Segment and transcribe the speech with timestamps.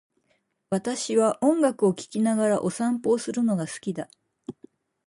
[0.71, 4.09] 私は音楽を聴きながらお散歩をするのが好きだ。